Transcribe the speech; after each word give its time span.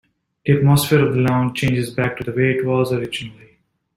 The 0.47 0.53
atmosphere 0.53 1.05
of 1.07 1.13
the 1.13 1.21
lounge 1.21 1.55
changes 1.59 1.91
back 1.91 2.17
to 2.17 2.23
the 2.23 2.31
way 2.35 2.53
it 2.57 2.65
was 2.65 2.91
originally. 2.91 3.59